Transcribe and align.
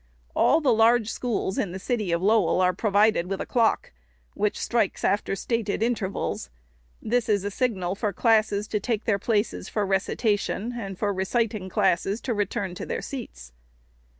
All 0.35 0.61
the 0.61 0.73
large 0.73 1.09
schools 1.11 1.59
in 1.59 1.73
the 1.73 1.77
city 1.77 2.11
of 2.11 2.23
Lowell 2.23 2.59
are 2.59 2.73
provided 2.73 3.27
with 3.27 3.39
a 3.39 3.45
clock, 3.45 3.91
which 4.33 4.57
strikes 4.57 5.03
after 5.05 5.35
stated 5.35 5.83
intervals. 5.83 6.49
This 7.03 7.29
is 7.29 7.43
a 7.43 7.51
signal 7.51 7.93
for 7.93 8.11
classes 8.11 8.67
to 8.69 8.79
take 8.79 9.05
their 9.05 9.19
places 9.19 9.69
for 9.69 9.85
recitation, 9.85 10.73
and 10.75 10.97
for 10.97 11.13
reciting 11.13 11.69
classes 11.69 12.19
to 12.21 12.33
return 12.33 12.73
to 12.73 12.85
their 12.87 13.03
seats. 13.03 13.51